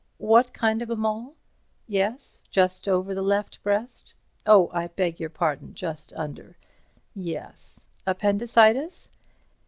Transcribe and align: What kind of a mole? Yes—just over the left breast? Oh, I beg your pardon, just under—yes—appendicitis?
What 0.17 0.51
kind 0.51 0.81
of 0.81 0.89
a 0.89 0.95
mole? 0.95 1.35
Yes—just 1.87 2.87
over 2.87 3.13
the 3.13 3.21
left 3.21 3.61
breast? 3.61 4.15
Oh, 4.47 4.71
I 4.73 4.87
beg 4.87 5.19
your 5.19 5.29
pardon, 5.29 5.75
just 5.75 6.11
under—yes—appendicitis? 6.13 9.09